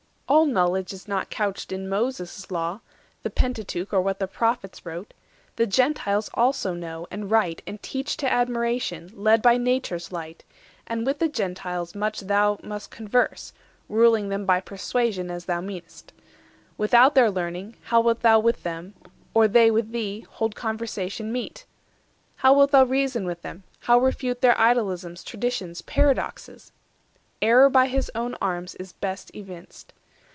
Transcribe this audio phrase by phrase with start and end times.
[0.31, 2.79] All knowledge is not couched in Moses' law,
[3.21, 5.13] The Pentateuch, or what the Prophets wrote;
[5.57, 10.45] The Gentiles also know, and write, and teach To admiration, led by Nature's light;
[10.87, 13.51] And with the Gentiles much thou must converse,
[13.89, 16.07] Ruling them by persuasion, as thou mean'st.
[16.77, 18.93] 230 Without their learning, how wilt thou with them,
[19.33, 21.65] Or they with thee, hold conversation meet?
[22.37, 26.71] How wilt thou reason with them, how refute Their idolisms, traditions, paradoxes?
[27.41, 29.91] Error by his own arms is best evinced.